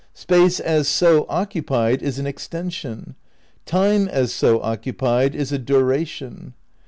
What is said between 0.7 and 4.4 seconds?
so occupied is an extension. Time as